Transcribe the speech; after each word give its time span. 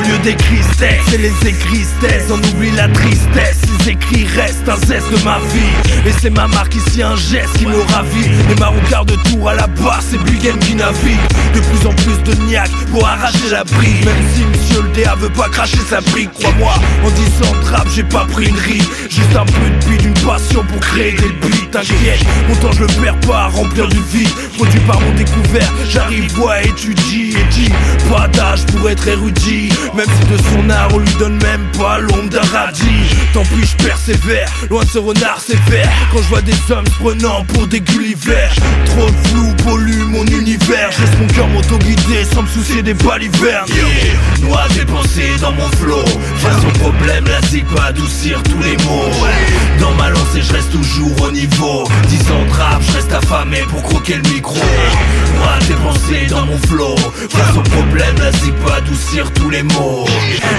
des 0.00 0.34
tristesses 0.36 1.12
Et 1.12 1.18
les 1.18 1.48
écristesses, 1.48 2.30
on 2.30 2.38
oublie 2.38 2.70
la 2.70 2.88
tristesse. 2.88 3.60
Les 3.78 3.90
écrits 3.90 4.26
restent 4.26 4.68
un 4.68 4.76
zeste 4.86 5.10
de 5.10 5.22
ma 5.24 5.38
vie. 5.38 6.06
Et 6.06 6.12
c'est 6.20 6.30
ma 6.30 6.46
marque 6.48 6.74
ici, 6.74 7.02
un 7.02 7.16
geste 7.16 7.58
qui 7.58 7.66
me 7.66 7.80
ravit. 7.92 8.28
Les 8.48 8.54
marrons 8.54 8.76
de 9.04 9.14
tour 9.30 9.48
à 9.48 9.54
la 9.54 9.66
barre, 9.66 10.00
c'est 10.02 10.16
M 10.16 10.58
qui 10.58 10.74
navigue. 10.74 11.18
De 11.54 11.60
plus 11.60 11.86
en 11.86 11.92
plus 11.92 12.22
de 12.24 12.42
niaque 12.44 12.70
pour 12.90 13.06
arracher 13.06 13.50
la 13.50 13.64
brique 13.64 14.04
Même 14.04 14.14
si 14.34 14.44
monsieur 14.44 14.82
le 14.82 14.88
DA 15.02 15.14
veut 15.16 15.28
pas 15.28 15.48
cracher 15.48 15.78
sa 15.88 16.00
brique 16.00 16.30
Crois-moi, 16.32 16.72
en 17.04 17.10
disant 17.10 17.52
trap, 17.62 17.86
j'ai 17.94 18.04
pas 18.04 18.24
pris 18.24 18.48
une 18.48 18.56
rime 18.56 18.84
Juste 19.10 19.36
un 19.36 19.44
peu 19.44 19.52
de 19.52 19.90
beat, 19.90 20.02
une 20.04 20.26
passion 20.26 20.64
pour 20.64 20.80
créer 20.80 21.12
des 21.12 21.28
beats. 21.28 21.66
T'inquiète, 21.70 22.24
mon 22.48 22.54
temps 22.56 22.72
je 22.72 22.80
le 22.80 22.86
perds 23.02 23.20
pas 23.20 23.44
à 23.44 23.48
remplir 23.48 23.88
du 23.88 24.00
vide 24.12 24.28
Produit 24.62 24.80
par 24.86 25.00
mon 25.00 25.12
découvert, 25.14 25.72
j'arrive, 25.88 26.32
vois, 26.34 26.62
étudie 26.62 27.34
et 27.36 27.44
dis 27.52 27.72
Pas 28.08 28.28
d'âge 28.28 28.64
pour 28.66 28.88
être 28.88 29.08
érudit. 29.08 29.70
Même 29.92 30.06
si 30.06 30.28
de 30.30 30.38
son 30.38 30.70
art 30.70 30.88
on 30.94 30.98
lui 30.98 31.12
donne 31.18 31.36
même 31.42 31.66
pas 31.76 31.98
l'ombre 31.98 32.28
d'un 32.28 32.42
radis. 32.42 33.10
Tant 33.34 33.42
pis 33.42 33.66
je 33.66 33.84
persévère, 33.84 34.48
loin 34.70 34.84
de 34.84 34.88
ce 34.88 34.98
renard 34.98 35.40
sévère. 35.40 35.90
Quand 36.12 36.18
je 36.18 36.28
vois 36.28 36.42
des 36.42 36.54
hommes 36.70 36.84
prenant 37.00 37.44
pour 37.46 37.66
des 37.66 37.80
Gulliver 37.80 38.50
Trop 38.84 39.08
flou 39.24 39.52
pollue 39.64 40.04
mon 40.04 40.24
univers. 40.26 40.90
Je 40.92 41.18
mon 41.20 41.26
cœur 41.26 41.48
m'auto-guider 41.48 42.24
sans 42.32 42.42
me 42.42 42.46
soucier 42.46 42.82
des 42.82 42.94
balivernes 42.94 43.66
yeah. 43.68 44.68
Dépensée 44.76 45.32
dans 45.40 45.52
mon 45.52 45.68
flow 45.72 46.04
Face 46.36 46.64
au 46.64 46.78
problème, 46.78 47.24
la 47.24 47.40
va 47.74 47.86
adoucir 47.86 48.40
tous 48.44 48.62
les 48.62 48.76
mots 48.84 49.10
Je 50.34 50.52
reste 50.52 50.72
toujours 50.72 51.22
au 51.22 51.30
niveau. 51.30 51.84
10 52.08 52.20
ans 52.30 52.44
de 52.48 52.52
rap, 52.52 52.82
je 52.86 52.92
reste 52.92 53.12
affamé 53.12 53.58
pour 53.68 53.82
croquer 53.82 54.14
le 54.14 54.28
micro. 54.30 54.56
Moi 55.38 55.48
dépensé 55.68 56.26
dans 56.28 56.46
mon 56.46 56.58
flow. 56.66 56.96
Face 57.30 57.56
au 57.56 57.60
problème, 57.60 58.14
la 58.18 58.32
zig 58.32 58.52
peut 58.54 58.72
adoucir 58.72 59.30
tous 59.32 59.50
les 59.50 59.62
mots. 59.62 60.06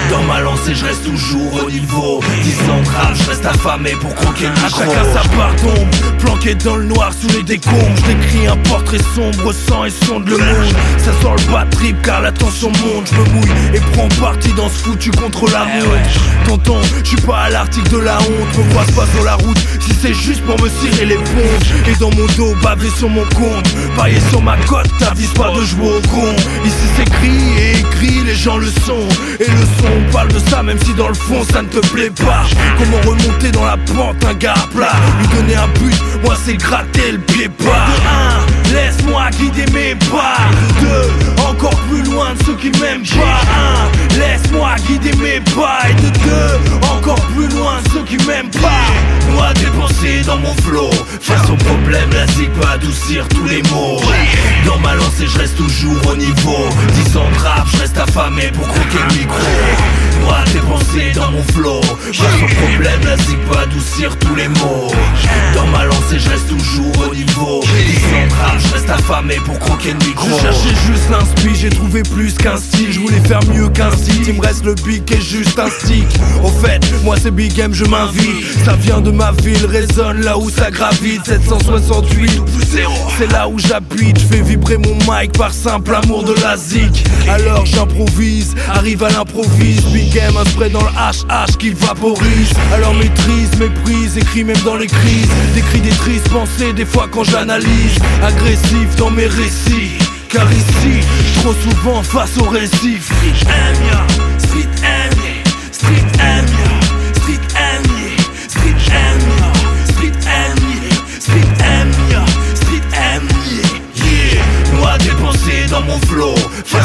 Dans 0.09 0.23
ma 0.23 0.39
lancée 0.41 0.75
je 0.75 0.85
reste 0.85 1.03
toujours 1.03 1.65
au 1.65 1.69
niveau. 1.69 2.21
10 2.43 2.69
ans 2.69 2.81
de 2.81 2.89
rap, 2.89 3.13
je 3.15 3.29
reste 3.29 3.45
affamé 3.45 3.91
pour 3.99 4.13
croquer 4.15 4.45
le 4.45 4.51
micro. 4.51 4.81
À 4.81 4.85
chacun 4.85 5.03
sa 5.13 5.29
part 5.35 5.55
d'ombre, 5.55 6.17
planqué 6.19 6.55
dans 6.55 6.75
le 6.75 6.85
noir 6.85 7.11
sous 7.19 7.35
les 7.35 7.43
décombres. 7.43 7.97
J'écris 8.07 8.47
un 8.47 8.57
portrait 8.57 9.03
sombre, 9.15 9.51
sang 9.53 9.85
et 9.85 9.91
sonde 10.05 10.29
le 10.29 10.37
monde. 10.37 10.75
Ça 10.97 11.11
sent 11.11 11.45
le 11.45 11.51
bad 11.51 11.69
trip 11.71 12.01
car 12.03 12.21
la 12.21 12.31
tension 12.31 12.69
monte. 12.69 13.11
Je 13.11 13.15
me 13.19 13.25
mouille 13.35 13.51
et 13.73 13.79
prends 13.93 14.09
parti 14.21 14.53
dans 14.53 14.69
ce 14.69 14.83
foutu 14.83 15.11
contre 15.11 15.49
la 15.51 15.65
montre. 15.65 16.47
Tonton, 16.47 16.81
je 17.03 17.09
suis 17.09 17.21
pas 17.21 17.41
à 17.41 17.49
l'article 17.49 17.89
de 17.89 17.97
la 17.97 18.17
honte. 18.19 18.57
Me 18.57 18.69
croise 18.71 18.91
pas 18.91 19.05
sur 19.13 19.23
la 19.23 19.35
route 19.35 19.62
si 19.79 19.91
c'est 20.01 20.13
juste 20.13 20.41
pour 20.43 20.59
me 20.61 20.69
cirer 20.69 21.05
les 21.05 21.15
ponts 21.15 21.59
Et 21.87 21.95
dans 21.99 22.09
mon 22.11 22.25
dos, 22.37 22.55
bavé 22.61 22.89
sur 22.97 23.09
mon 23.09 23.25
compte. 23.35 23.69
Paillé 23.97 24.19
sur 24.29 24.41
ma 24.41 24.57
côte, 24.57 24.87
t'avises 24.99 25.33
pas 25.33 25.51
de 25.51 25.61
jouer 25.61 25.97
au 25.97 26.07
con. 26.07 26.35
Ici 26.65 26.85
c'est 26.95 27.09
gris 27.09 27.59
et 27.59 27.79
écrit, 27.79 28.23
les 28.25 28.35
gens 28.35 28.57
le 28.57 28.67
sont. 28.67 29.07
Et 29.39 29.49
le 29.49 29.65
son 29.79 30.11
parle 30.11 30.29
de 30.29 30.39
ça 30.39 30.63
même 30.63 30.79
si 30.83 30.93
dans 30.93 31.09
le 31.09 31.13
fond 31.13 31.43
ça 31.51 31.61
ne 31.61 31.67
te 31.67 31.85
plaît 31.87 32.11
pas. 32.11 32.43
Comment 32.77 32.97
remonter 33.05 33.51
dans 33.51 33.65
la 33.65 33.77
pente 33.77 34.23
un 34.25 34.33
gars 34.33 34.53
plat? 34.73 34.95
Lui 35.19 35.27
donner 35.27 35.55
un 35.55 35.67
but, 35.79 35.95
moi 36.23 36.35
c'est 36.45 36.55
gratter 36.55 37.13
le 37.13 37.19
pied 37.19 37.49
pas. 37.49 37.87
De 38.71 38.73
1, 38.73 38.73
laisse-moi 38.75 39.29
guider 39.39 39.65
mes 39.73 39.95
pas. 39.95 40.37
De 40.81 40.85
2, 41.37 41.43
encore 41.49 41.79
plus 41.89 42.03
loin 42.03 42.33
de 42.33 42.43
ceux 42.45 42.55
qui 42.55 42.71
m'aiment 42.79 43.03
pas. 43.03 43.41
1, 44.15 44.19
laisse-moi 44.19 44.75
guider 44.87 45.15
mes 45.17 45.39
pas. 45.53 45.89
Et 45.89 45.93
de 45.93 46.09
2, 46.81 46.89
encore 46.91 47.21
plus 47.35 47.47
loin 47.55 47.81
de 47.83 47.89
ceux 47.91 48.03
qui 48.03 48.17
m'aiment 48.25 48.49
pas 48.49 48.82
Moi 49.53 49.61
dépensé 49.61 50.21
dans 50.25 50.37
mon 50.37 50.53
flow. 50.61 50.89
Face 51.21 51.49
au 51.49 51.55
problème, 51.55 52.09
la 52.11 52.25
zig 52.27 52.49
peut 52.51 52.67
adoucir 52.67 53.27
tous 53.29 53.45
les 53.45 53.61
mots. 53.63 53.99
Dans 54.65 54.79
ma 54.79 54.95
lancée, 54.95 55.27
je 55.27 55.37
reste 55.37 55.57
toujours 55.57 55.99
au 56.07 56.15
niveau. 56.15 56.69
10 57.05 57.17
ans 57.17 57.29
de 57.29 57.39
rap, 57.39 57.67
je 57.71 57.77
reste 57.79 57.97
affamé 57.97 58.51
pour 58.53 58.67
croquer 58.67 58.99
le 59.09 59.15
micro. 59.19 59.37
Moi 60.21 60.37
dépensé 60.53 61.11
dans 61.13 61.31
mon 61.31 61.43
flow. 61.43 61.81
Face 61.81 62.41
au 62.41 62.65
problème, 62.65 63.01
la 63.05 63.17
zig 63.17 63.37
peut 63.49 63.57
adoucir 63.57 64.17
tous 64.19 64.35
les 64.35 64.47
mots. 64.47 64.91
Dans 65.55 65.67
ma 65.67 65.85
lancée, 65.85 66.19
je 66.19 66.29
reste 66.29 66.47
toujours 66.47 67.09
au 67.09 67.13
niveau 67.13 67.63
affamé 68.93 69.35
pour 69.45 69.57
croquer 69.59 69.91
le 69.91 70.05
micro. 70.05 70.27
Je 70.27 70.41
cherchais 70.41 70.75
juste 70.87 71.09
l'inspi, 71.09 71.55
j'ai 71.55 71.69
trouvé 71.69 72.03
plus 72.03 72.33
qu'un 72.33 72.57
style. 72.57 72.91
Je 72.91 72.99
voulais 72.99 73.19
faire 73.27 73.43
mieux 73.53 73.69
qu'un 73.69 73.91
style, 73.91 74.21
il 74.27 74.35
me 74.35 74.41
reste 74.41 74.63
le 74.65 74.73
qui 74.73 75.13
est 75.13 75.21
juste 75.21 75.57
un 75.57 75.69
stick. 75.69 76.07
Au 76.43 76.49
fait, 76.49 76.81
moi 77.03 77.15
c'est 77.21 77.31
Big 77.31 77.57
M, 77.57 77.73
je 77.73 77.85
m'invite. 77.85 78.45
Ça 78.65 78.75
vient 78.75 79.01
de 79.01 79.11
ma 79.11 79.31
ville, 79.31 79.65
résonne 79.65 80.21
là 80.21 80.37
où 80.37 80.49
ça 80.49 80.69
gravite. 80.69 81.25
768 81.25 82.41
C'est 83.17 83.31
là 83.31 83.47
où 83.47 83.57
j'habite, 83.59 84.19
je 84.19 84.25
fais 84.25 84.41
vibrer 84.41 84.77
mon 84.77 84.95
mic 84.95 85.31
par 85.37 85.53
simple 85.53 85.95
amour 85.95 86.23
de 86.23 86.33
la 86.41 86.57
zik. 86.57 87.05
Alors 87.29 87.65
j'improvise, 87.65 88.55
arrive 88.69 89.03
à 89.03 89.09
l'improvise. 89.09 89.81
Big 89.85 90.15
M, 90.17 90.35
un 90.37 90.45
spray 90.49 90.69
dans 90.69 90.81
le 90.81 90.87
HH 90.87 91.57
qui 91.57 91.71
vaporise. 91.71 92.51
Alors 92.73 92.93
maîtrise, 92.93 93.49
méprise, 93.59 94.17
écris 94.17 94.43
même 94.43 94.61
dans 94.65 94.75
les 94.75 94.87
crises. 94.87 95.29
Décris 95.55 95.81
des 95.81 95.89
tristes 95.89 96.29
pensées, 96.29 96.73
des 96.73 96.85
fois 96.85 97.07
quand 97.11 97.23
j'analyse. 97.23 97.97
Agressif 98.21 98.82
dans 98.97 99.11
mes 99.11 99.27
récits. 99.27 99.97
Car 100.29 100.51
ici, 100.51 101.05
trop 101.41 101.53
souvent 101.53 102.01
face 102.03 102.37
au 102.37 102.49
récif 102.49 103.11
ya, 103.87 104.32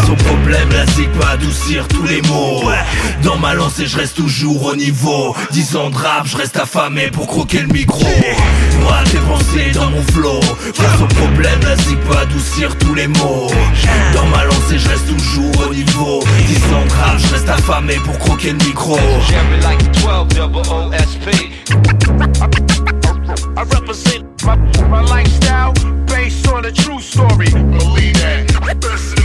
Face 0.08 0.20
aux 0.20 0.24
problèmes, 0.24 0.70
la 0.70 0.86
c'est 0.86 1.18
pas 1.18 1.32
adoucir 1.32 1.86
tous 1.88 2.04
les 2.04 2.22
mots 2.22 2.62
Dans 3.22 3.36
ma 3.36 3.52
lancée, 3.52 3.86
je 3.86 3.98
reste 3.98 4.16
toujours 4.16 4.64
au 4.64 4.74
niveau. 4.74 5.36
10 5.50 5.76
ans 5.76 5.90
de 5.90 5.96
rap, 5.96 6.24
je 6.24 6.36
reste 6.36 6.56
affamé 6.56 7.10
pour 7.10 7.26
croquer 7.26 7.60
le 7.60 7.66
micro. 7.66 8.06
Moi, 8.80 8.94
tes 9.04 9.18
pensées 9.18 9.70
dans 9.74 9.90
mon 9.90 10.02
flow. 10.12 10.40
Face 10.72 11.00
aux 11.02 11.14
problèmes, 11.14 11.60
la 11.60 11.76
c'est 11.76 12.00
pas 12.08 12.20
adoucir 12.20 12.74
tous 12.78 12.94
les 12.94 13.06
mots. 13.06 13.48
Dans 14.14 14.24
ma 14.26 14.44
lancée, 14.44 14.78
je 14.78 14.88
reste 14.88 15.08
toujours 15.08 15.68
au 15.68 15.74
niveau. 15.74 16.24
10 16.46 16.56
ans 16.72 16.86
de 16.86 16.92
rap, 16.92 17.18
je 17.18 17.34
reste 17.34 17.48
affamé 17.50 17.96
pour 17.96 18.18
croquer 18.18 18.52
le 18.52 18.64
micro. 18.64 18.96
I 23.56 23.62
represent 23.62 24.24
my, 24.44 24.56
my 24.88 25.02
lifestyle 25.02 25.72
based 26.06 26.48
on 26.48 26.64
a 26.64 26.72
true 26.72 27.00
story. 27.00 27.50
Believe 27.50 28.14
that. 28.14 29.17